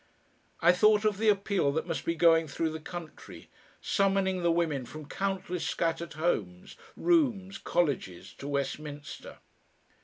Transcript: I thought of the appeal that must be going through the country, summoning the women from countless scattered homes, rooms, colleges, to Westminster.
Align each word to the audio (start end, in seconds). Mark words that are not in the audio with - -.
I 0.61 0.71
thought 0.71 1.05
of 1.05 1.19
the 1.19 1.29
appeal 1.29 1.71
that 1.73 1.85
must 1.85 2.05
be 2.05 2.15
going 2.15 2.47
through 2.47 2.71
the 2.71 2.79
country, 2.79 3.49
summoning 3.81 4.41
the 4.41 4.51
women 4.51 4.83
from 4.83 5.05
countless 5.07 5.63
scattered 5.69 6.13
homes, 6.13 6.75
rooms, 6.97 7.59
colleges, 7.59 8.33
to 8.39 8.47
Westminster. 8.47 9.37